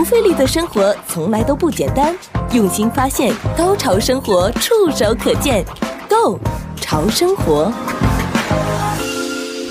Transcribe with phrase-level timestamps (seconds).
[0.00, 2.16] 不费力的生活从来都不简单，
[2.54, 5.62] 用心发现，高潮生活触手可见
[6.08, 6.40] Go
[6.80, 7.70] 潮生活。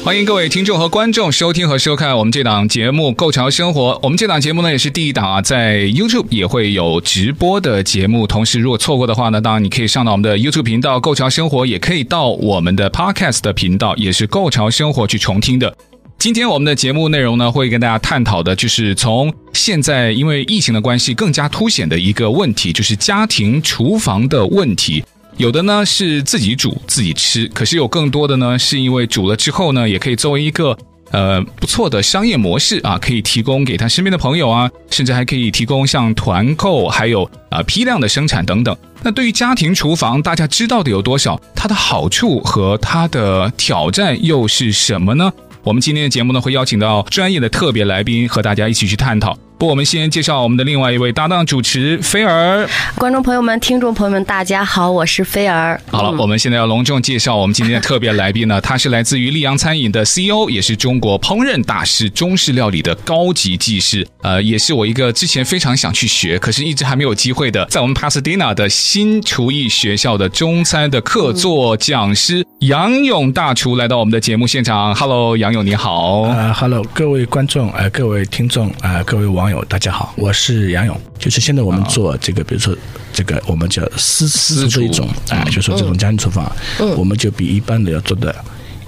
[0.05, 3.93] 欢迎各位听众和观众收听和收看我们这档节目《Go 潮生活》。
[4.03, 8.27] 我们这档节目呢也是第一档啊，在 YouTube 也会有直播的节目。
[8.27, 15.75] 同时，如果错过的话呢，当然你可以上到我们的 YouTube 频道《Go 潮生活》，也可以到我们的 Podcast 的频道，也是《Go 潮生活》去重听的。
[16.19, 25.01] 今天我们的节目内容呢，会跟大家探讨的就是从现在因为疫情的关系更加凸显的一个问题，就是家庭厨房的问题。
[25.37, 30.77] 有的呢是自己煮自己吃，可是有更多的呢是因为煮了之后呢，也可以作为一个
[31.11, 38.75] 呃不错的商业模式啊，可以提供给他身边的朋友啊，甚至还可以提供像团购，还有啊批量的生产等等。
[39.01, 41.39] 那对于家庭厨房，大家知道的有多少？
[41.55, 45.31] 它的好处和它的挑战又是什么呢？
[45.61, 49.37] 我们今天的节目呢，会邀请到专业的特别来宾和大家一起去探讨。
[49.59, 52.65] 不，我们先介绍我们的另外一位搭档主持菲儿。
[52.95, 55.77] 观众朋友们、听众朋友们，大家好，我是菲儿。
[55.91, 64.07] 好了，我们现在要隆重介绍我们今天的特别来宾呢， 他是来自于溧阳餐饮的 CEO，也是中国烹饪大师、中式料理的高级技师。
[64.21, 74.95] 呃，也是我一个之前非常想去学，可是一直还没有机会的，在我们 Pasadena 的新厨艺学校的中餐的客座讲师、嗯、杨勇大厨来到我们的节目现场。
[74.95, 76.21] Hello，杨勇你好。
[76.21, 79.63] 呃，Hello，各位观众，呃，各位听众，呃，各位网友。
[79.65, 80.99] 大家好，我是杨勇。
[81.17, 82.75] 就是现在我们做这个，比如说
[83.11, 86.51] 这个，我们叫私私厨这一种啊，就是说这种家庭厨房，
[86.97, 88.33] 我们就比一般的要做的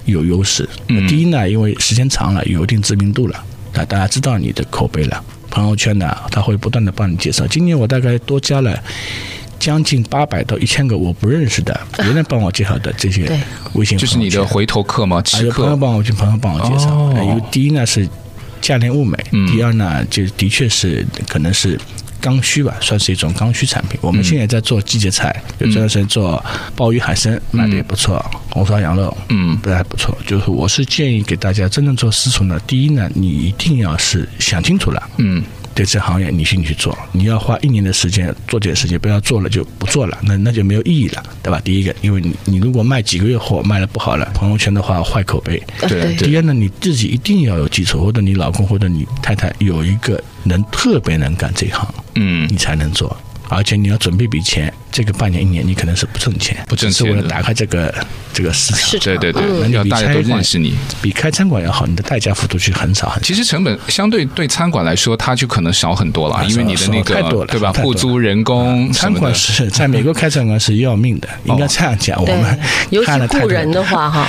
[0.06, 0.68] 有优势。
[1.08, 5.24] 第一呢，因为时间长了，有一定知名度了，啊，大家知道你的口碑了。
[5.50, 7.46] 朋友圈呢，他会不断的帮你介绍。
[7.48, 8.78] 今年我大概多加了
[9.60, 13.30] 将近八百到一千个我不认识的别人帮我介绍的这些
[13.74, 15.22] 微信，就是你的回头客吗？
[15.54, 17.12] 朋友帮我去，朋友帮我介绍。
[17.22, 18.08] 因为第一呢是。
[18.62, 19.18] 价廉物美。
[19.52, 21.80] 第二呢，就的确是可能是
[22.20, 24.00] 刚需吧，算是一种刚需产品。
[24.02, 26.44] 我们现在在做季节菜，就这段时间做
[26.76, 30.18] 鲍鱼海参，卖的也不错，红烧羊肉，嗯，不还不错。
[30.26, 35.44] 就是我是建议给大家真正做私厨呢，第一呢，你一定要是想清楚了，嗯。
[35.74, 41.62] 对这行业你兴趣做，你要花一年的时间做这件事情，不要做了就不做了，那那就没有意义了，对吧？
[41.64, 45.62] 第一个，因为你你如果卖几个月货卖的不好了，朋友圈的话坏口碑。
[45.88, 46.16] 对。
[46.18, 53.16] 第二呢，你自己一定要有基础，或者你老公或者你太太有一个能特别能干这一行，嗯，你才能做。
[53.56, 57.94] 而且你要准备笔钱，这个半年一年你可能是不挣钱，不挣钱，是为了打开这个
[58.34, 59.00] 这个市场。
[59.00, 63.28] 对对对，那要大家都认识你，比开餐馆要好，你的代价幅度去很少很少。
[63.28, 67.74] 其实成本相对对餐馆来说，它就可能少很多了，因为你的那个太多了，对吧？
[67.74, 72.22] 付租人工，餐馆是在美国开餐馆是要命的，应该这样讲。
[72.22, 74.28] 我们尤其雇人的话哈，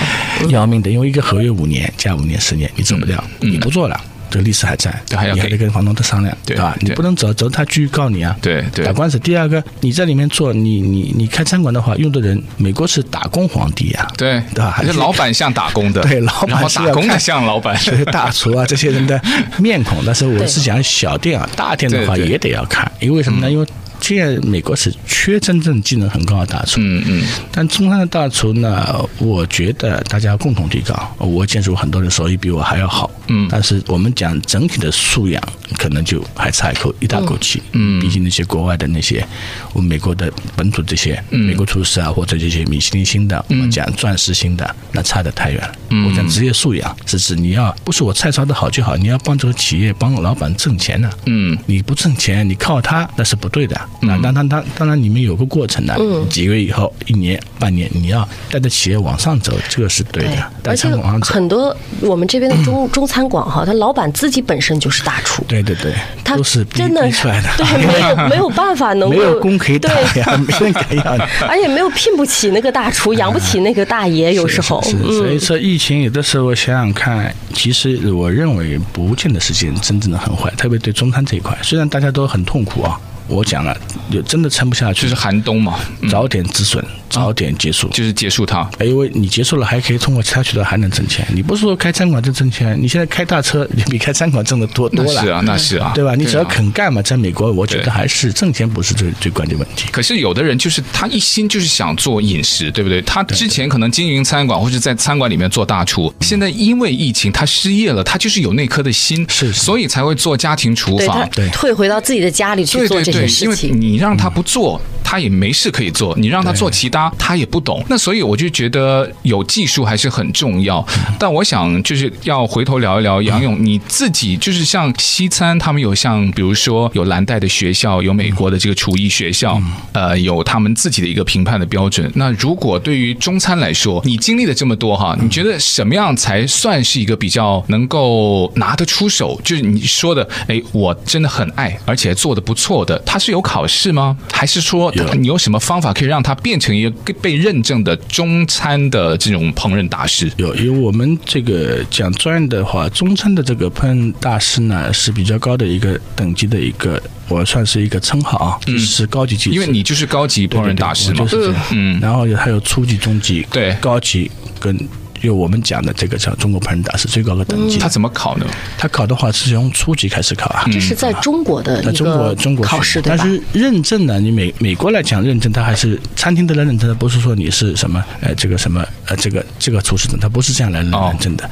[0.49, 4.01] 要命的，因为一个合约五年加五年十年，你走不掉，你不做了。
[4.33, 6.75] 这个历史还在，你还得跟房东再商量，对吧？
[6.81, 9.19] 你不能走，走他继续告你啊，对对，打官司。
[9.19, 14.71] 第二个，你在里面做，你你你开餐馆的话，用的人，美国是打工皇帝啊，对对吧？
[14.71, 19.21] 还是老板像打工的，对，老板打工的像老板，这些大厨啊，这些人的
[19.59, 20.03] 面孔。
[20.07, 23.51] 但是我是讲小店啊，大店的话也得要看，因为什么呢？
[23.51, 23.67] 因为。
[24.03, 30.95] 现在美国是缺真正技能很高的大厨，嗯嗯，但中餐的大厨呢，我觉得大家共同提高。
[31.19, 35.41] 我见识过很多人手艺比我还要好，嗯，但是我们讲整体的素养，
[35.79, 39.25] 可能就还差一口一大口气，嗯，毕竟那些国外的那些，
[39.73, 45.73] 我们美国的本土这些美国厨师啊，或者这些米其林星的，我们讲钻石星的，那差得太远了。
[45.91, 46.09] 嗯。
[46.09, 53.81] 我讲职业素养，是指你要不是我菜烧的好就好，你要帮这个企业帮老板挣钱呢，嗯，你不挣钱，你靠他那是不对的。
[54.01, 60.51] 那当当当当然，你们有个过程的，嗯，几个月以后，一年半年，你要带着企业往上走，这个是对的。
[60.65, 60.89] 而且
[61.23, 65.45] 很多我们这边的中 中餐馆哈，他老板自己本身就是大厨。
[65.47, 65.93] 对对对，
[66.25, 74.83] 他都是真的出来的， 对，没有 没有办法能够没有工可以打呀， 没人敢要，而且没有聘不起那个大厨，养不起那个大爷，有时候。
[74.83, 82.99] 是，所以说疫情有的时候想想看，其实我认为不见得是件真正的很坏，特别对中餐这一块，虽然大家都很痛苦啊。
[83.33, 83.77] 我讲了，
[84.11, 85.79] 就真的撑不下去，就是寒冬嘛，
[86.11, 88.69] 早点止损，早点结束，就是结束它。
[88.81, 91.27] 因为你结束了，还可以通过其他渠道还能挣钱。
[91.35, 95.23] 你不是说开餐馆就挣钱，你现在开大车，你比开餐馆挣的多多了。
[95.23, 96.15] 是啊，那是啊，对吧？
[96.15, 99.89] 你只要肯干嘛，在美国，我觉得还是挣钱不是最最关键问题。
[99.91, 103.01] 可是有的人就是他一心就是想做饮食，对不对？
[103.03, 113.81] 他之前可能经营餐馆或者在餐馆里面做大厨，现在因为疫情他失业了，他就是有那颗的心，是，所以才会做家庭厨房，对，退回到自己的家里去做这些事情。
[113.81, 114.81] 你让他不做。
[115.05, 117.85] 他也没事可以做，你让他做其他，他也不懂。
[117.87, 120.83] 那所以我就觉得有技术还是很重要。
[121.19, 129.61] 但我想就是要回头聊一聊杨勇，你自己就是像西餐，他们有像比如说有蓝带的学校，有美国的这个厨艺学校，
[129.93, 132.11] 呃，有他们自己的一个评判的标准。
[132.15, 139.39] 那如果对于中餐来说，你经历了这么多哈，你觉得什么样才算是一个比较能够拿得出手？
[139.45, 144.17] 就是你说的，哎，我真的很爱，而且做得不错的，他是有考试吗？
[144.33, 150.31] 还是说你有什么方法可以让他变成一个被认证的中餐的这种烹饪大师？
[150.37, 159.51] 有，因为我们这个讲专业的话，中餐的这个烹饪大师呢是比较高的一个等级的一个，我算是一个称号啊，嗯，是高级技师。
[159.51, 161.67] 因为你就是高级烹饪大师嘛，对对对，就是这样。
[161.73, 164.77] 嗯，然后还有初级、中级、对高级跟。
[165.23, 168.47] 就我们讲的这个叫中国烹饪大师最高的等级，他怎么考呢？
[168.77, 170.65] 他考的话是从初级开始考啊。
[170.67, 174.19] 这是在中国的在中国中国考试，但是认证呢？
[174.19, 181.49] 你美美国来讲认证，他还是餐厅的来认证，不是说你是什么呃这个什么呃这个这个厨师证，他不是这样来认证的。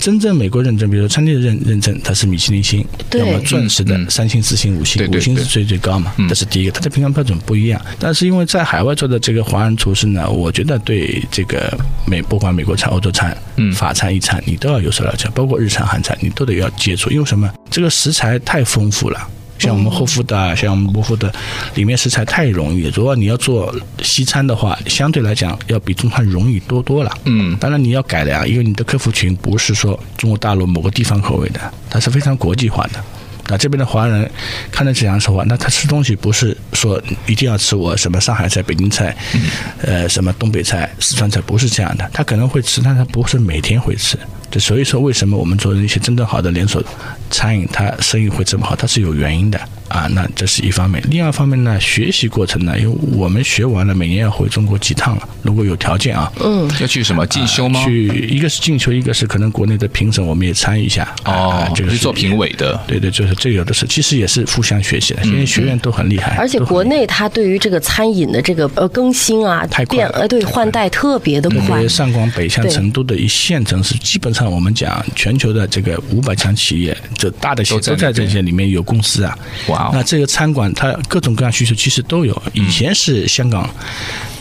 [0.00, 6.72] 真正美国认证，比如说餐厅的认认证，它是米其林星，要么钻石的三星、四星、五星，五星是最最高嘛，这是第一个。
[6.72, 11.72] 它的评判标准不一样，但是因为在海外做的这个华人厨师呢，我觉得对这个
[12.06, 13.92] 美不管美国菜、欧洲餐、嗯法。
[13.92, 17.48] 餐意餐你都要有所了解，包括日餐韩餐你都得要接触，因为什么？
[17.70, 19.20] 这个食材太丰富了，
[19.58, 21.30] 像我们厚福德，像我们博福的，
[21.74, 22.90] 里面食材太容易。
[22.94, 23.72] 如果你要做
[24.02, 27.12] 西餐的话，相对来讲要比中餐容易多多了。
[27.24, 31.60] 嗯，当然你要改良，因为你的客户群不是说中国大陆某个地方口味的，
[31.90, 33.04] 它是非常国际化的。
[33.48, 34.30] 那这边的华人
[34.70, 39.16] 看到这样说话，那他吃东西不是说一定要吃我什么上海菜、北京菜，
[39.82, 42.08] 呃，什么东北菜、四川菜，不是这样的。
[42.12, 44.18] 他可能会吃，但他不是每天会吃。
[44.50, 46.84] 就所以说，为什么我们做的一些真正好的连锁
[47.30, 49.58] 餐饮，它生意会这么好，它是有原因的。
[49.88, 51.02] 啊，那这是一方面。
[51.10, 55.28] 另外一方面呢，学习过程呢，因为我们学完了，每年要回中国几趟了。
[55.42, 57.82] 如果有条件啊，嗯，要去什么进修吗？
[57.84, 61.14] 去一个是进修，一个是可能国内的评审，我们也参与一下。
[61.24, 62.78] 哦，就是做评委的。
[62.86, 65.22] 对对，就是这有的是，其实也是互相学习的。
[65.22, 66.36] 现在学院都很厉害。
[66.36, 71.86] 而且国内它对于这个餐饮的这个呃更新啊，太快，呃对换代特别的快。
[71.86, 79.38] 上广北向成都的一线城市，基本上我们讲全球的这个五百强企业，就大的企业都在这些里面有公司啊。
[79.68, 80.72] 哇，那这个餐馆。
[80.74, 82.42] 它各种各样需求其实都有。
[82.54, 83.68] 以前是香港、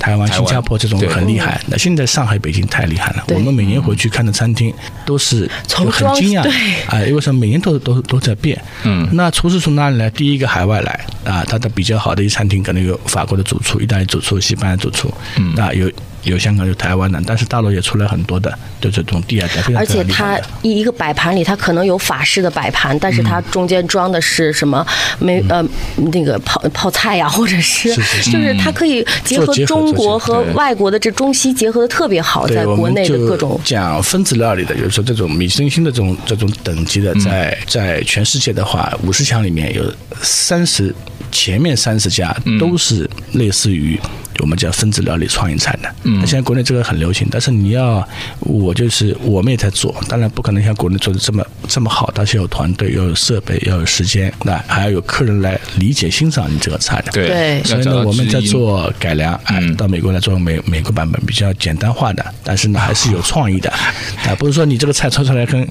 [0.01, 3.24] 台湾、新加坡这种很厉害，那现在上海、北京太厉害了。
[3.27, 4.74] 我们每年回去看的餐厅
[5.06, 6.42] 都是很惊讶，
[6.88, 7.39] 啊，因为什么？
[7.39, 8.59] 每年都都都在变。
[8.83, 10.09] 嗯，那厨师从哪里来？
[10.09, 15.89] 第一个海外来啊，他的比较好的一餐厅可能有法国的主厨、意大利主厨、西班牙主厨，嗯，那有。
[16.23, 19.62] 有香港有台湾的，但是大陆也出来很多的，就这种第二代。
[19.75, 24.85] 而且它一一个摆盘里，它可能有法式的摆盘，但是它中间装的是什么？
[25.19, 25.63] 没呃
[26.12, 39.83] 那个泡泡菜呀，或者是就是它可以结合中国和外国的这中西结合的特别好，在国内的各种讲分子料理的，就是说这种米其林星的这种这种等级的，在在全世界的话，五十强里面有
[40.21, 40.94] 三十
[41.31, 44.00] 前面三十家都是类似于。
[44.39, 48.07] 我们叫分子料理创意菜的，嗯，现在国内这个很流行，但是你要
[48.39, 63.69] 我就是我们也在做，当然不可能像国内做的这么这么好，但是有团队，要有设备，要有时间，那还要有客人来理解欣赏你这个菜的，对，所以呢，我们在做改良，嗯，到美国来做美美国版本比较简单化的，但是呢还是有创意的，
[64.25, 65.68] 啊，不是说你这个菜做出来跟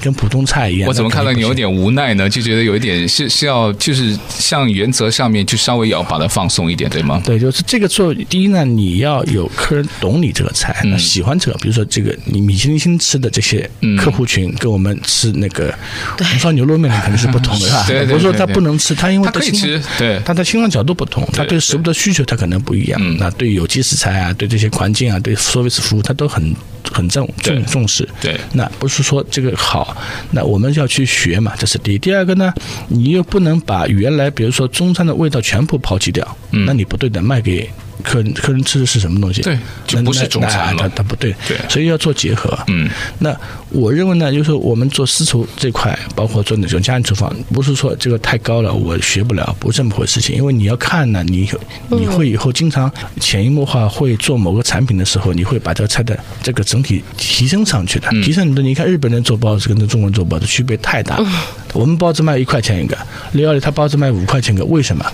[0.00, 0.88] 跟普通菜一样。
[0.88, 2.28] 我怎么看到你有点无奈呢？
[2.28, 7.20] 就觉得有一点是是要就是像原则上面就稍微要把它放松一点，对吗？
[7.24, 7.90] 对，就是这个。
[7.90, 15.74] 做第一呢，你要有客人懂你这个菜，那喜欢这个，比如说这个你米其林星吃的这些客户群，跟我们吃那个
[16.16, 17.84] 红烧牛肉面肯定是不同的，是吧？
[18.08, 23.16] 不是说他不能吃，他因为他可以吃，对，他的欣赏角度不同，他对食物的需求他可能不一样。
[23.18, 26.54] 那对有机食材啊，对这些环境啊，对 service 服务，他都很
[26.92, 28.08] 很重重重视。
[28.20, 29.89] 对，那不是说这个好，
[30.30, 31.98] 那我们要去学嘛，这是第一。
[31.98, 32.52] 第二个呢，
[32.88, 37.68] 你又不能把原来比如说中餐的味道全部抛弃掉，那你不对的，卖给。
[38.02, 39.42] 客人客人吃的是什么东西？
[39.42, 40.88] 对，就不是中餐了。
[40.90, 42.58] 他不对，对，所以要做结合。
[42.68, 42.88] 嗯，
[43.18, 43.34] 那
[43.70, 50.36] 我认为呢，就是我们做私厨这块，包括做那种家庭厨房，不是说这个太高了，我学不了，不是这么回事情。
[50.36, 51.48] 因为你要看呢，你
[51.88, 52.90] 你会以后经常
[53.20, 58.08] 潜移默化会做某个产品的时候，你会把这个菜的这个整体提升上去的。
[58.22, 61.20] 提升你的，你看日本人做包子跟这中国人做包子区别太大。
[61.72, 62.96] 我们包子卖一块钱一个，
[63.32, 65.04] 李奥利他包子卖五块钱一个，为什么？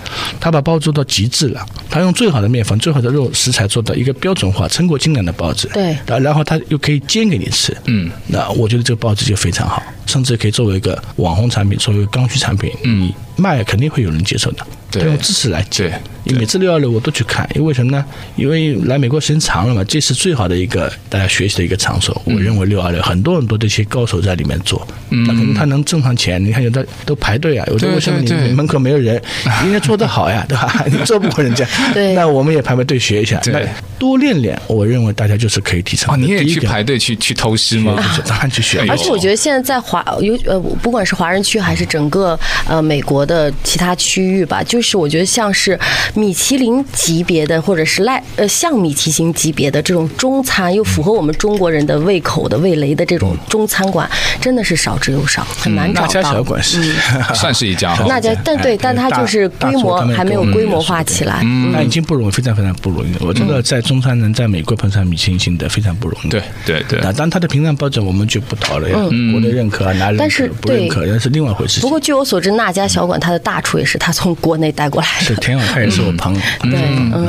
[0.40, 2.75] 他把包子做到极致了，他用最好的面粉。
[2.78, 14.66] 最好的肉食材做到一个标准化、成果精良的包子，对，然后他又可以煎给你吃，嗯，那我觉得这个包子就非常好，甚至可以作为一个网红产品，作为一个刚需产品，嗯，卖肯定会有人接受的。
[14.88, 16.00] 他用知识来解。
[16.24, 18.02] 你每次六二六我都去看，因为什么呢？
[18.34, 22.20] 因为来美国时间长了嘛，这是最好的一个大家学习的一个场所。
[22.24, 26.42] 我认为六二六很多很多这些高手在里面做，那可能他能挣上钱。
[26.42, 29.20] 你看有的都排队啊，有的为什么你门口没有人？
[29.62, 30.82] 人家做得好呀，对吧？
[30.90, 31.66] 你做不过人家，
[32.14, 33.40] 那我们也排排队学一下。
[33.46, 33.60] 那
[33.98, 36.20] 多练练，我认为大家就是可以提升。
[36.20, 37.96] 你也去排队去去偷师吗？
[38.26, 38.84] 当然去学。
[38.88, 45.78] 而且我觉得现在在华有呃，不管是华人区还是整个呃美国的其他区域吧，就是我觉得像是
[46.14, 46.84] 米其林。
[46.92, 56.06] 级别的，或者是赖呃像米其林级别的这种中餐，又符合我们中国人的胃口的味蕾的这种中餐馆，真的是少之又少，很难找到。
[56.06, 56.92] 那家小馆是
[57.34, 61.42] 算是一家，那家但对，但它就是规模还没有规模化起来，
[61.72, 63.08] 那已经不容易，非常非常不容易。
[63.20, 66.28] 我觉得在中餐能在美国碰上米其林星的非常不容易。
[66.28, 67.00] 对对对。
[67.02, 68.98] 那当它的评判标准我们就不讨论了，
[69.32, 71.80] 国内认可啊，哪里但是不认可那是另外一回事。
[71.80, 75.24] 不过据我所知，那家小馆它的大厨也是他从国内带过来的。
[75.24, 76.40] 是田永泰也是我朋友。
[76.62, 76.80] 对。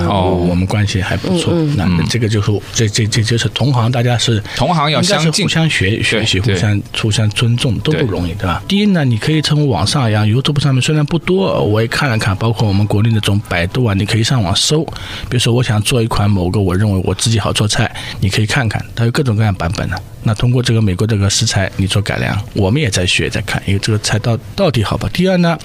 [0.07, 1.53] 哦，我们关系还不错。
[1.75, 8.61] 那这个就是这这这就是同行，大家是同行要相近，互相学学习，互相互相尊重都不容易，对吧？
[8.67, 14.85] 第一呢，你可以从网上一样，YouTube 上面虽然不多，我也看了看，包括我们国内的这种百度啊，你可以上网搜。
[15.29, 20.01] 比如说，我想做一款某个我认为我自己好做菜，你可以看看，它有各种各样版本的。
[20.23, 25.09] 那通过这个美国这个食材，你做改良，我们也在学在看，因为这个菜到到底好不好？
[25.13, 25.57] 第二呢，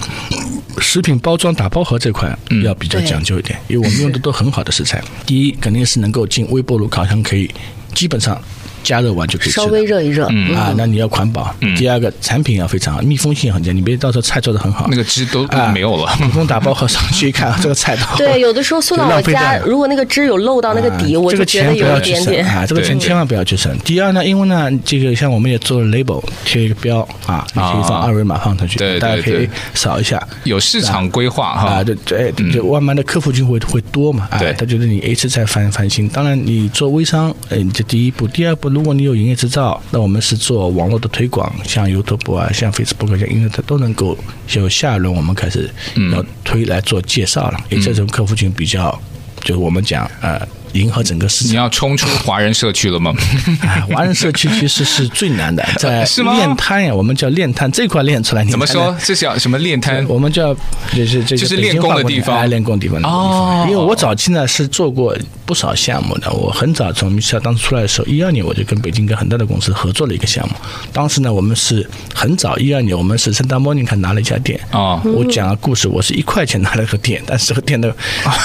[0.77, 5.03] 食品包装打包盒这块要比较讲究一点，因为我们用的都很好的食材。
[5.25, 7.49] 第一，肯定是能够进微波炉、烤箱，可以
[7.93, 8.41] 基本上。
[8.83, 10.55] 加热完就可以吃，稍微热一热，嗯。
[10.55, 11.53] 啊，那你要环保。
[11.75, 16.11] 第二个产品要非常好，密封性很强，你别到时候菜做的很好，那个汁都没有了。
[16.19, 22.45] 普通打包盒上去一看，这个菜都 对，有的时候送到我家，如果那个汁有漏到那个底，我就觉得有一点点。
[22.45, 23.75] 啊，这个钱千万不要去省。
[23.79, 30.21] 第二呢，因为呢，这个像我们也做了 label 贴一个标啊，你可以放二维码放上去，大家可以扫一下。
[30.43, 36.07] 有市场规划哈，啊，对对，就慢慢的客户就会会多嘛，对，他觉得你一次才翻翻新。
[36.09, 44.17] 当然，你做微商，嗯，这第一步，第二步，如果你有营业执照，那我们是做网络的推广，像 YouTube 啊，像 Facebook 像 Internet 都能够。
[44.47, 45.69] 就下一轮我们开始
[46.11, 48.99] 要推来做介绍了，因为这种客户群比较，
[49.41, 50.41] 就是我们讲呃。
[50.73, 53.13] 迎合整个市场，你要冲出华人社区了吗？
[53.89, 56.03] 华人社区其实是最难的， 在
[56.33, 58.43] 练摊呀，我们叫练摊这块练出来。
[58.45, 58.95] 怎么说？
[59.03, 60.05] 这叫什么练摊？
[60.07, 60.53] 我们叫
[60.93, 63.65] 就是这就是练功的地方，练功地方哦。
[63.69, 65.15] 因为我早期呢是做过
[65.45, 70.55] 不少项目的，我很早从米其林当时出来的时候，一二年我就跟北京跟很大的公司合作了一个项目。
[70.91, 75.01] 当时呢，我们是很早一二年，我们是圣达莫尼卡拿了一家店啊。
[75.03, 77.95] 我讲个故事，我是一块钱拿了个店，但是这个店的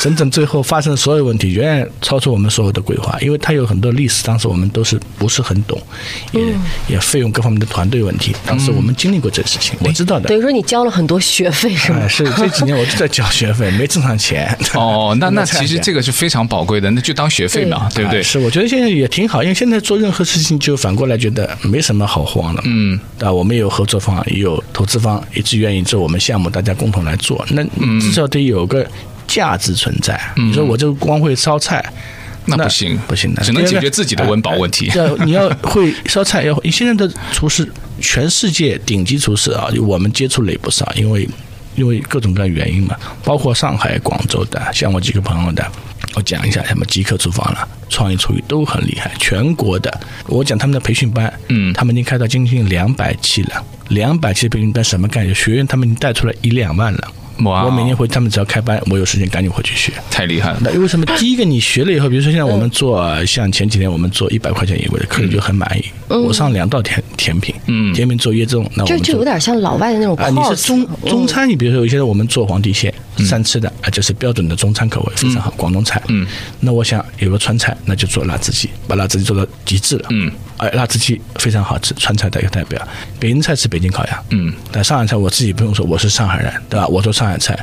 [0.02, 2.17] 整整最后发生的所有问题，远远超。
[2.20, 5.80] 是我们所有的规划，因为它有很多历史，当时我们都是不是很懂，
[6.32, 6.40] 也
[6.88, 8.34] 也费用各方面的团队问题。
[8.46, 10.28] 当时我们经历过这个事情，我知道的。
[10.28, 12.06] 等于说你交了很多学费是吗？
[12.08, 14.56] 是这几年我就在交学费，没挣上钱。
[14.74, 18.22] 哦，那 那其实这个是非常宝贵的，那就当学费嘛，对不对？
[18.22, 22.62] 是，我觉得现在也挺好，因为现在做任何事情就反过来觉得没什么好慌的。
[22.64, 27.44] 嗯，啊，我们有合作方，也有投资方，一直愿意做我们项目，大家共同来做。
[27.50, 27.62] 那
[28.00, 28.86] 至少得有个
[29.28, 30.20] 价值存在。
[30.36, 31.84] 你说我这个光会烧菜。
[32.50, 34.90] 那不行，不行的，只能解决自己的温饱问题。
[34.94, 37.70] 要你要会烧菜，要现在的厨师，
[38.00, 41.28] 全世界顶级厨师啊，我们接触了也不少，因为
[41.74, 45.62] 因为各种各样原因嘛，包括上海、广州的，像我几个朋友的，
[46.14, 55.34] 我讲一下，什么极客厨房了，创意厨艺都很厉害，全国的，我讲他们的培训班，嗯，他们已经开到将近两百期了，两百期的培训班什么概念？
[55.34, 57.12] 学员他们已经带出来一两万了。
[57.44, 60.58] 我每年回，他们只要开班，我有时间赶紧回去学，太厉害了。
[60.60, 61.06] 那为什么？
[61.18, 65.84] 第一个，你学了以后，比如说现在我们做，像前几天我们做一百块钱一位的客人就很满意。
[66.08, 70.28] 嗯、我上两道甜甜品，嗯，甜品做椰汁，那我们就就有点像老外的那种啊。
[70.30, 72.92] 你是中中餐，你比如说有些人我们做皇帝蟹、
[73.24, 76.02] 三吃的啊，就是标准的中餐口味，非常好，广东菜。
[76.08, 76.26] 嗯，
[76.60, 80.06] 那我想有个川菜，那就做辣子鸡，把辣子鸡做到极致了。
[80.10, 80.30] 嗯。
[80.58, 82.88] 哎，辣子鸡非常好吃，川菜的一个代表。
[83.20, 86.84] 北京菜是北京烤鸭，嗯，但上海菜我自己不用说，我是上海人，对吧？
[86.88, 87.56] 我做上海菜，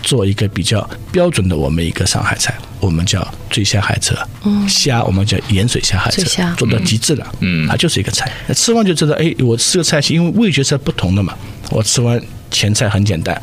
[0.00, 8.30] 做一个比较标准的我们一个上海菜，我们叫醉虾海蜇，嗯，虾我们叫盐水虾海蜇，做到极致了，嗯，它就是一个菜。
[8.46, 11.34] 那吃完就知道，哎，我吃个菜系，因为味觉是不同的嘛。
[11.70, 12.22] 我吃完
[12.52, 13.42] 前菜很简单，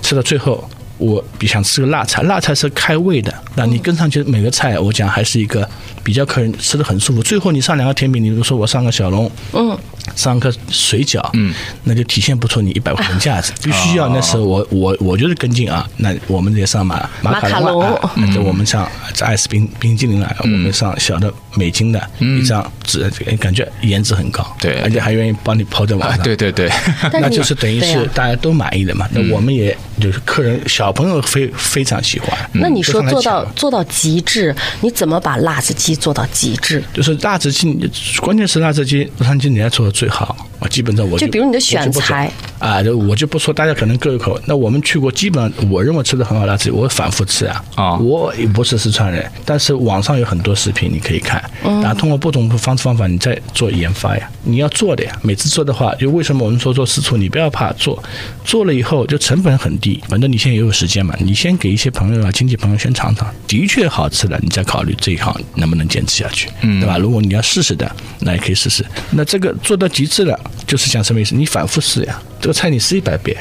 [0.00, 0.70] 吃到最后。
[1.04, 3.32] 我比想吃个辣菜，辣菜是开胃的。
[3.54, 5.68] 那你跟上去每个菜，我讲还是一个
[6.02, 7.22] 比较客人吃的很舒服。
[7.22, 9.78] 最后你上两个甜品，你比如说我上个小龙，嗯，
[10.16, 13.52] 上个水饺，嗯，那就体现不出你一百块钱价值。
[13.62, 15.88] 必须要那时候我我我就是跟进啊。
[15.98, 23.08] 那我们得上马马卡龙，那就我们上这爱斯冰冰激凌来，我们上小的美金的一张纸，
[23.38, 26.70] 感觉颜值很高，对，而且还愿意帮你抛在网上，对对对，
[27.12, 29.08] 那就是等于是大家都满意的嘛。
[29.12, 32.36] 那我们也就是客人小朋友非非常喜欢。
[32.52, 36.82] 那你说做到做到极致，你怎么把辣子鸡做到极致？
[36.92, 40.36] 就是辣子鸡，关键是辣子鸡，洛杉矶你要做的最好。
[40.60, 44.40] 啊，基本上我就比如你的选材啊，就我就不说，大家可能各有口。
[44.46, 47.64] 那我们去过，基本上我认为吃的很好辣子鸡，我反复吃啊。
[47.74, 54.30] 啊，我也不是四川人，但是网上有很多视频你可以看，然后通过不同的方式方法，你再做研发呀。
[54.42, 58.02] 你要做的呀，每次做的话，就为什么我们说做私厨，你不要怕做，
[58.44, 66.96] 做了以后就成本很低，反正你现在也有时间嘛，你先给一些朋友啊、亲戚朋友先尝尝，的确好吃了，你再考虑这一行能不能坚持下去，嗯，对吧？
[66.98, 68.84] 如果你要试试的，那也可以试试。
[69.10, 70.38] 那这个做到极致了。
[70.66, 71.34] 就是讲什么意思？
[71.34, 73.36] 你反复试呀，这个菜你试一百遍。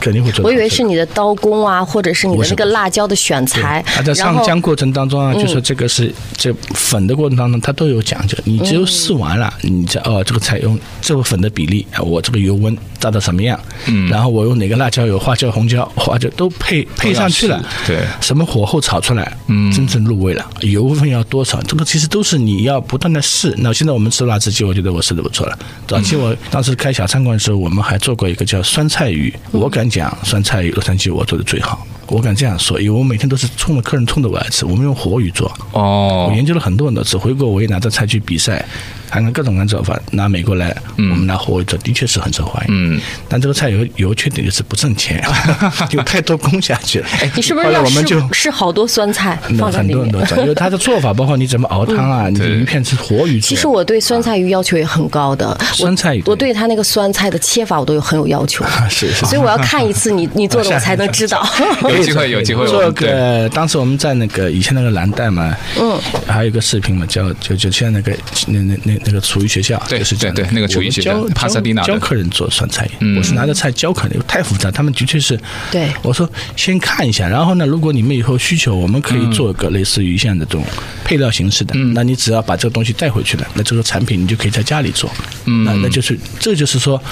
[0.00, 0.44] 肯定会做。
[0.44, 3.82] 我以为是你的刀工啊，或者是你的那个辣椒的选材。
[3.84, 8.38] 它在上浆过程当中啊，就说这个是这粉的过程当中，它都有讲究。
[8.44, 13.58] 你只有试完了，你再哦，这个菜用这个粉的比例，我这个油温炸到什么样？
[13.86, 17.60] 嗯，然后我用哪个辣椒油，花椒、红椒、花椒都配配上去了。
[17.84, 21.60] 对，什么火候炒出来，嗯，真正入味了，油分要多少？
[21.62, 23.52] 这个其实都是你要不断的试。
[23.58, 25.58] 那现在我们吃辣子鸡，我觉得我试的不错了。
[25.88, 29.88] 早期我当时开小餐馆的时候，我们还做过一个叫酸菜鱼，我敢。
[29.88, 35.50] 讲酸菜鱼，洛杉矶我做的最好，我敢这样说，因为我每天都是冲着客人冲着我来吃，我们用活鱼做。
[35.72, 38.62] 哦，我研究了很多很多次，回国我也拿着菜去比赛。
[39.10, 42.74] 看看各种各样做法，拿美国来，嗯、我们拿活鱼做，的确是很受欢迎。
[42.96, 45.22] 嗯，但这个菜有有缺点，就是不挣钱，
[45.90, 47.06] 有太多工下去了。
[47.20, 49.98] 哎，你是不是要吃吃好多酸菜放在里面？
[49.98, 53.40] 很多很多，因为它的做法，包括你怎么熬汤啊，嗯、你鱼片是活鱼。
[53.40, 58.64] 其实我对酸菜鱼要求也很高的，啊、酸菜鱼，我对它那个酸菜的切法我都有很有要求。
[58.90, 61.46] 是是，所以我要看一次你你做的，我才能知道。
[61.82, 68.12] 有机会有机会做个，当时我们在那个以前那个蓝带嘛，嗯，还有一个视频嘛，叫就就像那个
[68.46, 69.82] 那那那那个厨艺学校。
[69.88, 70.34] 对，是这样。
[70.34, 75.38] 对，那个厨艺学校，帕萨蒂纳教客人做酸菜鱼，我是拿着菜教客人，太复杂，他们的确是。
[75.70, 80.64] 对，我说先看一下，然后呢，如果你们以后需求，我们可以做一个类似于像这种
[81.04, 85.10] 配料形式的，那你只要把这个东西带回去了，那这个产品你就可以在家里做。
[85.46, 87.02] 嗯，那那就是，这就是说，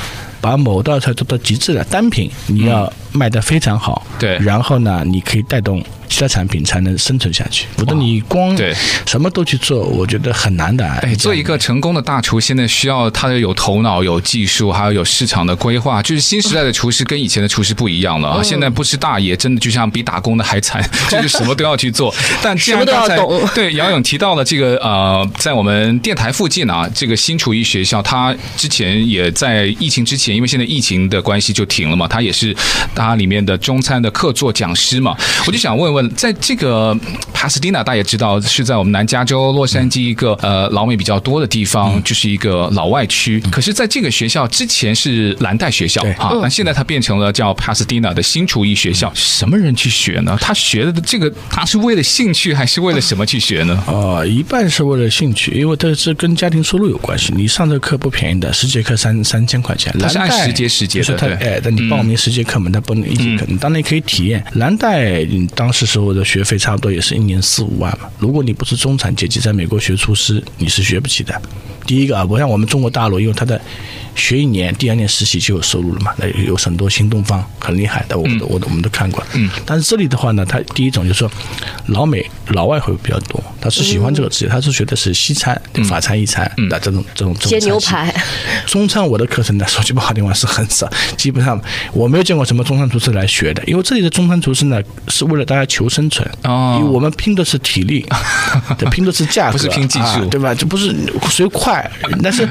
[0.41, 4.07] 把某道菜做到极致了，单品你要卖得非常好。
[4.19, 5.83] 对，然后呢，你可以带动。
[6.09, 8.73] 其他产品才能生存下去，否则你光对
[9.05, 10.87] 什么都去做，我觉得很难的。
[10.87, 16.01] 哎，做一个成功的大厨，现在需要他的有头脑、有技术，还要有市场的规划。
[16.01, 18.41] 就是新时代的厨师跟以前的厨师不一样了啊！
[18.41, 22.15] 现在不吃大爷，真的就像比打工的还惨， 就是什么都要去做。
[22.41, 23.19] 但既然刚才
[23.53, 32.55] 对杨勇提到了这个呃，在我们电台附近啊，这个新厨艺学校，他之前也在疫情之前，因为现在疫情的关系就停了嘛，他也是
[32.95, 36.09] 他里面的中餐的客座讲师嘛，我就想问问。
[36.15, 36.97] 在这个
[37.33, 43.41] 帕斯蒂娜，大家也知道是在我们南加州洛杉矶一个呃老美比较多的地方，就是一个老外区。
[43.51, 49.13] 可是，在这个学校之前是蓝带学校哈，那现在它变成了叫帕斯蒂娜的新厨艺学校。
[49.15, 50.37] 什么人去学呢？
[50.41, 53.75] 他学的这个，他是为了兴趣还是为了什么去学呢？
[53.87, 57.33] 啊，一半是为了兴趣，因为这是跟家庭收入有关系。
[57.37, 59.95] 你上这课不便宜的，十节课三三千块钱。
[59.99, 61.33] 它是按十节十节的，对。
[61.35, 64.45] 哎，但你报名十节课嘛，他不能一节课，你当然可以体验。
[64.55, 68.09] 蓝带，你当时时候的学费差不多也是一年四五万嘛。
[68.19, 71.41] 如果你不是中产阶级，在美国学厨师，你是学不起的。
[71.87, 73.61] 第一个啊，不像我们中国大陆，因为它的。
[74.17, 76.13] 学一年，第二年实习就有收入了嘛？
[76.17, 79.23] 那有很多新东方很厉害的，我们都我我们都看过。
[79.35, 79.49] 嗯。
[79.65, 81.31] 但是这里的话呢，他第一种就是说，
[81.89, 87.61] 老美老外会比较多，他是喜欢这个职业，他是学的是西餐、法餐、意餐的这种这种中餐。
[87.61, 88.13] 煎牛排。
[88.67, 91.61] 中餐我的课程呢，说句不好听话是很少，基本上
[91.93, 96.27] 我没有见过什么中餐厨师来学的，因为这里的中餐厨师呢，是为了大家求生存。
[96.45, 96.79] 哦。
[96.79, 98.05] 因为我们拼的是体力，
[98.91, 100.55] 拼的是价格，不是拼技术，对吧？
[100.55, 100.95] 这不是
[101.31, 101.89] 谁快，
[102.23, 102.49] 但是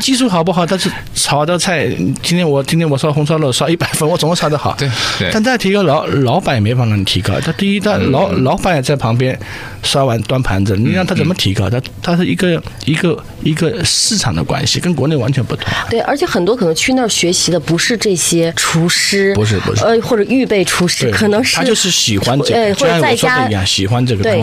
[0.00, 0.64] 技术好不好？
[0.66, 1.86] 但是炒的菜，
[2.22, 4.74] 今天我今天我烧红烧肉烧一百分，我怎么炒得好？
[4.78, 5.30] 对，对。
[5.32, 7.38] 但再提高老老板也没法让你提高。
[7.40, 9.38] 他第一，他老、嗯、老板也在旁边
[9.82, 11.68] 刷碗端盘子，你让他怎么提高？
[11.68, 15.64] 他他是一个一个一个市场的关系，跟国内完全不同。
[15.88, 24.40] 对，而且很多可能去那儿学习的不是这些厨师，不是不是，呃，或者预备厨师，可能是他就是喜欢这个，或者在家一样喜欢这个对，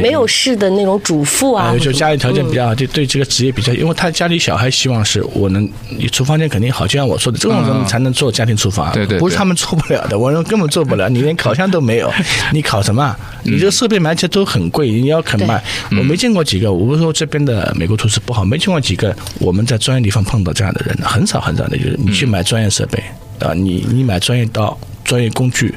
[0.00, 11.08] 没有事的那种主妇啊，就家里条件比较好，就对这个职业比较，因为他家里小孩希望是我能，你厨房间肯定好，就像我说的，这种人才能做家庭厨房，对对，不是他们做不了的，我认为根本做不了。
[11.08, 12.12] 你连烤箱都没有，
[12.52, 13.16] 你烤什么？
[13.42, 16.72] 你这个设备买起来都很贵，你要肯卖，我没见过几个。
[16.72, 23.02] 我不是说这边的美国厨师不好，没见过几个我们在专业地方碰到这样的人，很少很少的，就是你去买专业设备
[23.40, 25.74] 啊，你你买专业刀、专业工具。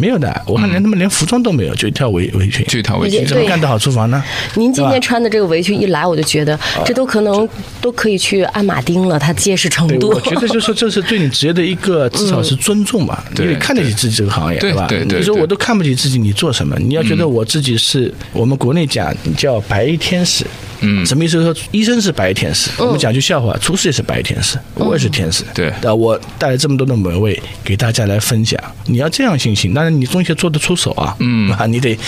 [0.00, 4.22] 没有的，我看连他们连服装都没有，就一条围围裙，就一条围裙，怎么干得好厨房呢？
[4.54, 7.46] 您今天穿的这个围裙一来，我就觉得这都可能
[7.80, 10.08] 都可以去按马丁了，它结实程度。
[10.08, 14.88] 我觉得就是这是对你职业的一个至少是尊重吧， 因为看得起自己这个行业，对吧？
[15.06, 16.76] 你说我都看不起自己，你做什么？
[16.78, 20.46] 你要觉得我自己是我们国内讲叫白衣天使。
[20.80, 21.42] 嗯，什么意思？
[21.42, 25.44] 说医生是白衣天使，我们讲句笑话，厨师也是白衣天使，我也是天使。
[25.54, 31.98] 对，那我带来这么多的美味给大家来分享，你要这样信心，当然你东西做得出手啊，嗯啊，你得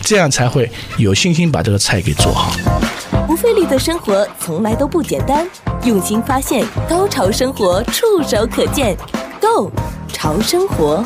[0.00, 2.54] 这样才会有信心把这个菜给做好。
[3.26, 5.46] 不费力的生活从来都不简单，
[5.84, 8.96] 用心发现，高潮生活触手可见
[9.40, 9.70] ，Go
[10.12, 11.04] 潮生活。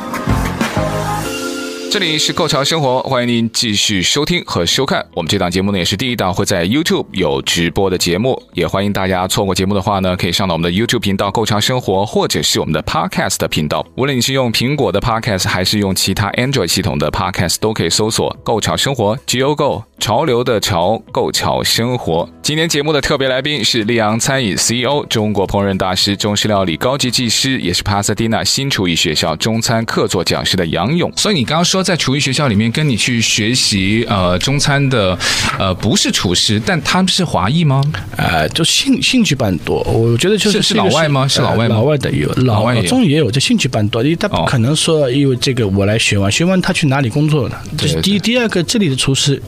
[1.96, 13.82] 这里是购潮生活，欢迎您继续收听和收看我们这档节目呢，也是第一档会在 YouTube 有直播的节目，也欢迎大家错过节目的话呢，可以上到我们的 YouTube 频道“购潮生活”或者是我们的 Podcast 的频道。
[13.96, 22.28] 无论你是用苹果的 Podcast 还是用其他 Android 系统的 Podcast，都可以搜索“购潮生活 ”，Go Go 潮流的潮，购潮生活。
[22.42, 31.11] 今天节目的特别来宾是溧阳餐饮 CEO、中国烹饪大师、中式料理高级技师，也是帕萨蒂纳新厨艺学校中餐客座讲师的杨勇。
[31.16, 31.86] 所以你刚刚说。
[31.87, 35.16] 在厨艺学校里面跟你去学习呃中餐的
[35.57, 37.81] 呃不是厨师，但他们是华裔吗？
[38.16, 41.29] 呃，就兴兴趣班多，我觉得就是是老外吗？
[41.29, 41.77] 是老外吗？
[41.77, 47.57] 老外的有，老外中也有，这兴趣班多，因为他不可能说因为这个我来学完，学完他去哪里工作呢？
[47.79, 49.40] 这是第一，第二个这里的厨师。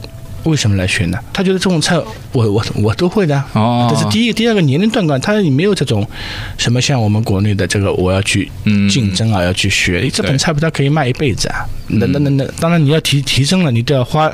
[0.43, 1.17] 为什么来学呢？
[1.33, 1.97] 他觉得这种菜
[2.31, 3.87] 我我我都会的哦。
[3.89, 6.07] 这是第一，第二个年龄段段，他没有这种
[6.57, 8.49] 什么像我们国内的这个我要去
[8.89, 10.09] 竞争啊，嗯、要去学。
[10.09, 11.65] 这本菜谱，他可以卖一辈子啊。
[11.91, 14.31] 那那那那，当然你要提提升了，你都要花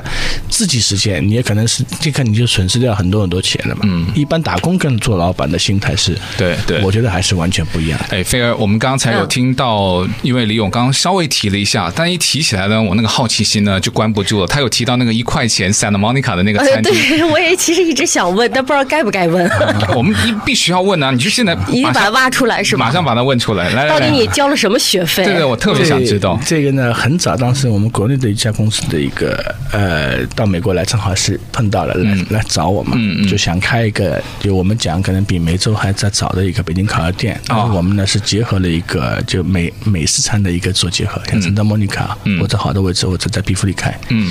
[0.50, 3.80] 自己时间，你也可能是这个你就损失掉很多很多钱了嘛。
[3.84, 4.06] 嗯。
[4.14, 7.98] 一般打工跟做老板的心态是，对对，我觉得还是完全不一样。
[8.10, 14.46] 哎，菲儿，我们刚才有听到，因为李勇刚刚稍微提了一下，但一提起来呢，我那个好奇心呢就关不住了。
[14.46, 16.06] 他有提到那个一块钱三的。
[16.06, 19.50] 莫妮卡的那个餐厅，对，我也其实一直想问，但不知道该不该问。
[19.96, 21.10] 我们一必须要问啊！
[21.10, 22.86] 你就现在 一定把它挖出来是吗？
[22.86, 23.70] 马上把它问出来。
[23.70, 25.24] 来，到底你交了什么学费？
[25.24, 26.38] 对对，我特别想知道。
[26.46, 32.96] 这个呢，很早，当时我们国内的一家公司的一个呃，到美国来，正好是碰到了，来来找我嘛，
[33.28, 37.40] 就想开一个，就我们讲可能比梅州还在早的一个北京烤鸭店。
[37.48, 43.92] 然后我们呢是结合了一个就美美式餐的一个做结合，像圣达莫妮卡，或者好的位置，或者在比弗利开。
[44.10, 44.30] 嗯，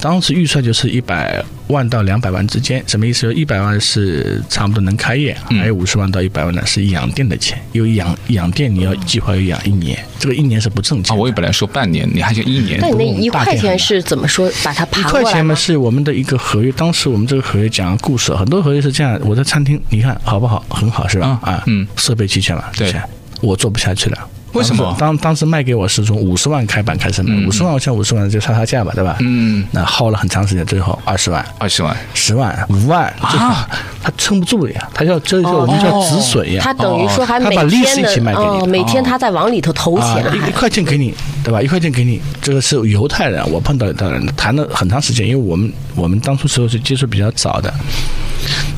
[0.00, 3.32] 当时预算就是一百万到两百万之间，什么意思？
[3.34, 7.60] 一百万是差不多能开业，还有五十万到一百万呢是养店的钱。
[7.72, 11.16] 因为养养店你要计划要养一年，这个一年是不挣钱。
[11.16, 12.78] 我也本来说半年，你还就一年。
[12.80, 14.50] 那你那一块钱是怎么说？
[14.64, 15.20] 把它爬过来？
[15.20, 19.18] 一块钱嘛是我们的一个合约，当时我们这个合约讲故事，很多合约是这样。
[19.24, 20.64] 我在餐厅，你看好不好？
[20.68, 21.38] 很好是吧？
[21.42, 22.92] 啊，嗯，设备齐全了，对，
[23.40, 24.18] 我做不下去了。
[24.52, 24.94] 为什么？
[24.98, 29.16] 当当时卖给我是从五十万开板开始卖，五十万我像五十万就差差价吧，对吧？
[29.20, 33.68] 嗯，那耗了很长时间，最后二十万，二十万，十万，五万啊，
[34.02, 36.60] 他撑不住了呀，他要这就我们叫止损呀。
[36.62, 41.62] 他等于说还每天的哦，每天他在往里头投钱，一一块钱给你，对吧？
[41.62, 47.72] 一块钱给你，这个是犹太人，我碰到的人谈了很长时间，因为我们我们当初时候是接触比较早的。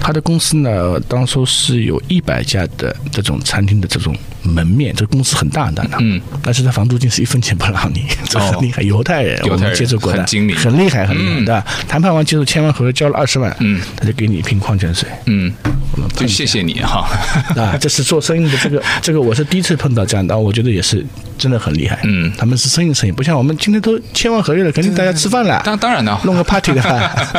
[0.01, 5.97] 他的公司呢，当初是有一百家的这种餐厅的这种门面，这个公司很大很大的。
[6.01, 8.83] 嗯，但是他房租金是一分钱不让你，这很厉害。
[8.83, 11.65] 犹太人，我们接触过的，很精明，很厉害，很厉害的。
[11.89, 15.53] 谈判完结束，签完合约，交了二十万，嗯，他就给你一瓶矿泉水，嗯，
[15.97, 17.09] 我们就谢谢你哈。
[17.57, 21.05] 啊，这是做生意的这个这个，我是第一次碰到这样的，我觉得也是
[21.39, 21.99] 真的很厉害。
[22.05, 25.63] 嗯，他们是生意生意，不像我们今天都签完合约了，肯定大家吃饭了。
[25.65, 26.83] 当当然了，弄个 party 的，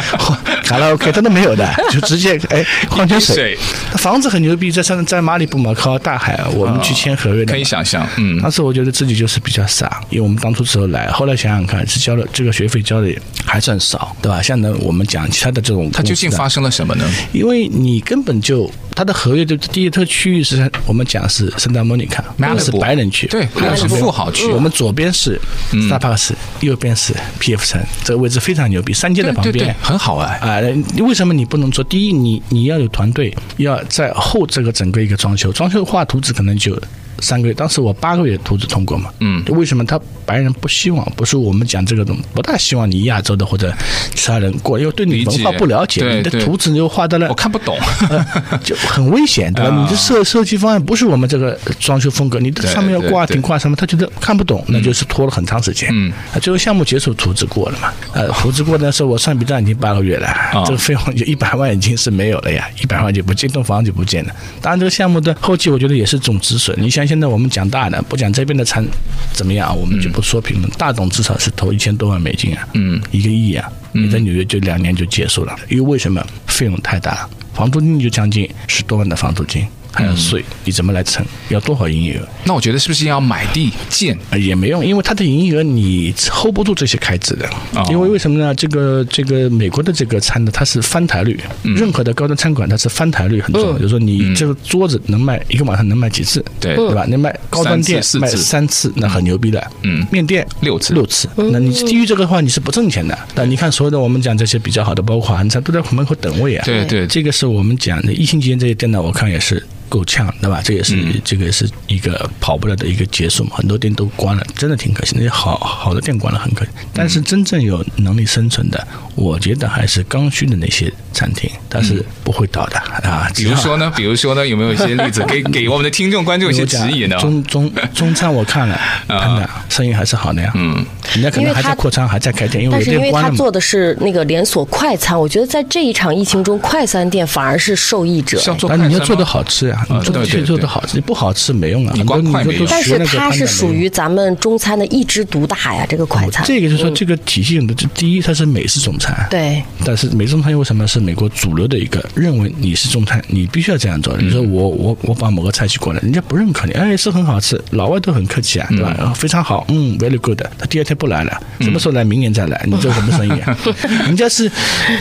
[0.63, 2.65] 卡拉 OK 他都没有的，就直接哎。
[2.89, 3.57] 矿泉水，
[3.91, 6.39] 他房子很牛逼，在山在马里布嘛，靠大海。
[6.53, 8.07] 我们去签合约的，可以想象。
[8.17, 13.09] 嗯，当时我觉得自己就是比较傻，因为我们当初时候来，后来想想看，是交了这个学费交的
[13.45, 14.41] 还算少，对吧？
[14.41, 17.05] 像呢，我们讲其他的这种，他究竟发生了什么呢？
[17.33, 24.47] 因为你根本就他的合约的第一特区域是我们讲是圣达莫尼卡，那是白人区，对，那是富豪区。
[24.47, 25.39] 我们左边是
[25.71, 30.37] 斯塔帕斯，右边是 PF 城，这个位置非常牛逼，三街的旁边，很好啊。
[30.41, 30.59] 啊，
[30.99, 31.83] 为什么你不能做？
[31.85, 36.75] 第一，你你你要有团队，要在后这个整个一个装修，装修画图纸可能就。
[37.19, 39.09] 三个月，当时我八个月图纸通过嘛。
[39.19, 39.43] 嗯。
[39.47, 41.05] 为什么他白人不希望？
[41.15, 43.73] 不是我们讲这个东西，不大希望你亚洲的或者
[44.13, 47.77] 其他人过，因为对你文化不了解，你的图纸又画的了，我看不懂，
[48.63, 49.75] 就很危险，对吧？
[49.81, 55.89] 你的设设计方案不是我们这个装修风格，你的上面要挂顶挂什么，他觉得看不懂，那就是拖了很长时间。
[55.91, 56.11] 嗯。
[56.41, 57.91] 最后项目结束，图纸过了嘛？
[58.13, 60.27] 呃，图纸过的时候，我上笔账已经八个月了，
[60.65, 64.35] 这个费用就一百万已经是没有了呀，一百万就不见，栋房就不见了。
[64.61, 66.75] 当然，这个项目的后期我觉得也是种止损。
[66.79, 67.14] 你想想。
[67.15, 68.85] 现在我们讲大的，不讲这边的产
[69.31, 70.69] 怎么样，我们就不说评论。
[70.71, 76.21] 大董至少是投一千多万美金啊，嗯，一个亿啊，你在纽约就两年就结束了，因为为什么？
[76.47, 79.65] 费用太大了，房租金就将近十多万的房租金。
[79.95, 81.25] 还要税，你怎么来乘？
[81.49, 82.27] 要多少营业额？
[82.43, 84.17] 那我觉得是不是要买地建？
[84.37, 87.47] 也没用，因为它的营业额你 hold 不住这些开支的。
[87.73, 88.53] 哦、因为为什么呢？
[88.53, 91.39] 这个这个美国的这个餐呢，它是翻台率。
[91.63, 93.77] 嗯、任何的高端餐馆，它是翻台率很重要。
[93.77, 96.43] 嗯、就是说，你这个桌子能卖一个晚上能卖几次？
[96.59, 97.05] 对对吧？
[97.07, 99.65] 能卖高端店卖三次，那很牛逼的。
[99.83, 103.17] 嗯，面店六次六次，那你低于这个的话，你是不挣钱的。
[103.33, 106.65] 但你看，所有的我们讲这些比较好的，包括韩餐，都在门口等位啊。
[106.65, 109.63] 对对，这个是我们讲的疫情期间这些店呢，我看也是。
[109.95, 110.61] 够呛，对吧？
[110.61, 113.51] 这也是、嗯、这个是一个跑不了的一个结束嘛。
[113.55, 115.13] 很多店都关了，真的挺可惜。
[115.15, 116.71] 那些好好的店关了，很可惜。
[116.93, 123.31] 但是真正有能力生存的，我觉得还是刚需的那些餐厅，它是不会倒的、嗯、啊。
[123.33, 123.89] 比如说呢？
[123.95, 124.45] 比如说呢？
[124.45, 127.15] 有没有一些例子 给给我们的听众观众一些指引呢？
[127.17, 128.77] 中中中餐我看了，
[129.07, 130.51] 真的生意还是好的呀。
[130.55, 138.41] 嗯，人家可能还在扩张，还在开店，因为但是因为他做的是那个连锁快餐，我觉得在这一场疫情中，快餐店反而是受益者。
[138.67, 139.85] 但你要做的好吃呀。
[139.89, 141.93] 你做的确做的好吃，你不好吃没用啊。
[141.95, 142.67] 你光快没用。
[142.69, 146.43] 但是它是属于咱们中餐的一枝独大呀，这个快餐。
[146.45, 149.27] 这个就是说，这个体系的，这第一它是美式中餐。
[149.29, 149.63] 对。
[149.85, 152.03] 但是美式中餐为什么是美国主流的一个？
[152.15, 154.15] 认为你是中餐，你必须要这样做。
[154.17, 159.13] 你说我我我把某个菜系过来，人家不认可你，哎，是很好吃，老外都很客气啊，对吧？
[159.15, 160.41] 非常好，嗯，very good。
[160.57, 162.03] 他第二天不来了，什么时候来？
[162.03, 162.59] 明年再来。
[162.65, 163.57] 你做什么生意啊？
[164.05, 164.49] 人家是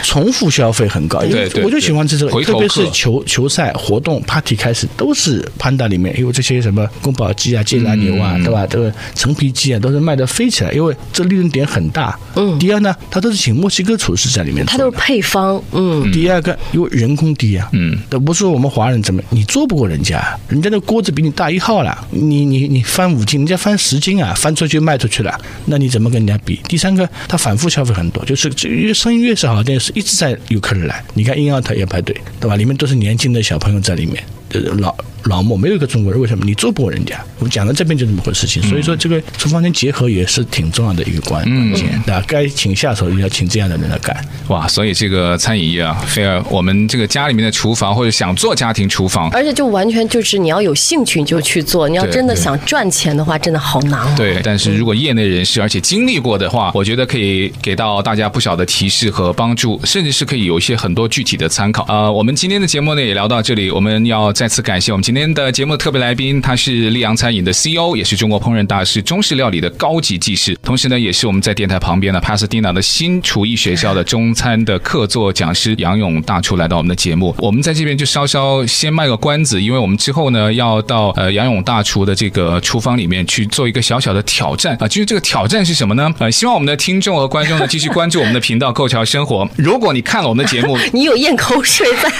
[0.02, 5.42] 重复消费很高，因为我就喜欢吃这个，特别是球球赛活动 party 开始都是。
[5.58, 8.66] 潘达里面因为这些什么宫保鸡啊、芥蓝牛啊，对吧？
[8.66, 12.18] 这个陈皮鸡啊，都是卖的飞起来，因为这利润点很大。
[12.34, 12.58] 嗯。
[12.58, 14.72] 第二呢，他都是请墨西哥厨师在里面做。
[14.72, 15.62] 他都是配方。
[15.72, 16.10] 嗯。
[16.12, 17.68] 第二个，因为人工低啊。
[17.72, 17.96] 嗯。
[18.10, 26.58] 都不是我们华人怎么，你做不过人家，人家的锅子比你大一号了，你你你翻五斤，人家翻十斤啊，翻出去卖出去了，那你你怎么跟人家比？
[26.66, 31.04] 第三个，他反复消费很多，就是这越生意越是好的店，是一直在有客人来。
[31.12, 32.56] 你看婴儿他也排队，对吧？
[32.56, 34.24] 里面都是年轻的小朋友在里面，
[34.60, 34.94] 老。
[35.24, 37.18] 老莫没有一个中国人，为什么你做不过人家？
[37.38, 44.14] 我们讲到这边就这么回事情，所以说这个厨房间结合也是挺重要的一个关关键，那该请下手要请这样的人来干。
[44.48, 54.14] 哇，所以这个餐饮业啊，菲尔，我们这个家里面的厨房或者想做家庭厨房，而且就完全就是你要有兴趣你就去做，你要真的想赚钱的话，真的好难哦。
[54.18, 61.86] 对，但是如果业内人士而且经历过的话，我觉得可以给到大家不小的提示和帮助，甚至是可以有一些很多具体的参考。
[61.88, 77.34] 呃，我们今天的节目呢也聊到这里，我们要再次感谢我们今天的节目特别来宾，他是溧阳餐饮的 CEO，也是中国烹饪大师、中式料理的高级技师，同时呢，也是我们在电台旁边的帕斯蒂娜的新厨艺学校的中餐的客座讲师杨勇大厨来到我们的节目。
[77.38, 84.86] 我们在这边就稍稍先卖个关子，因为我们之后呢要到呃杨勇大厨的这个厨房里面去做一个小小的挑战啊。
[84.86, 86.14] 至于这个挑战是什么呢？
[86.18, 89.48] 呃，希望我们的听众和观众呢继续关注我们的频道“构桥生活”。
[89.56, 92.12] 如果你看了我们的节目， 你有咽口水在，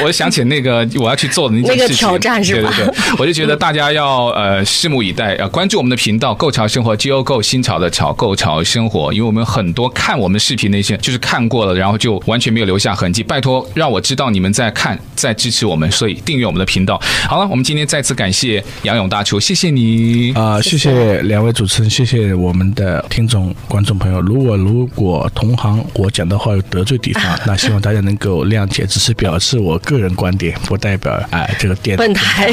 [0.00, 2.72] 我我想起那个我要去做的那件事情，那个挑战是吧？
[3.18, 9.12] 我就觉得大家要呃拭目以待，要关注我们的频道“购潮生活 ”，G O Go 新潮的潮，购潮生活。
[9.12, 13.22] 因为我们很多看我们视频那些，就是看过了，然后就完全没有留下痕迹。
[13.22, 17.00] 拜托，让我知道你们在看，在支持我们，所以订阅我们的频道。
[17.28, 24.20] 好了，我们今天再次感谢杨勇大厨，谢谢你啊、呃，谢谢两位主持人，谢谢我们的听众观众朋友。
[24.20, 32.52] 如果如果同行我讲的话有得罪地方， 那希望大家能够谅解，只是表示我个人观点，不代表哎、呃、这个电本台。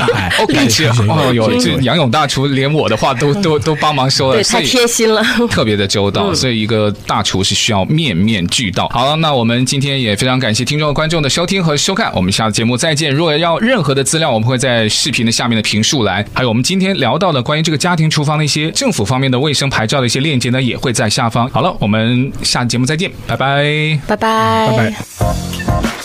[0.54, 6.34] 感谢哦，有这杨勇大厨连我的话都 都都帮忙说了，对，太贴心了， 特别的周到。
[6.34, 8.88] 所以一个大厨是需要面面俱到。
[8.90, 13.14] 好了，那我们今天也非常感谢听众和观众的收听和收看，我们下次节目再见。
[13.14, 21.50] 如果要任何的资料，我们会在视频的下面的评述栏，还有我们今天聊到的关于这个家庭厨房的一些政府方面的卫生牌照的一些链接呢，也会在下方。
[21.50, 26.05] 好了，我们下期节目再见，拜拜，拜拜，拜拜。